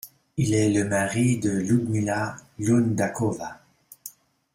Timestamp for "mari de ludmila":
0.89-2.35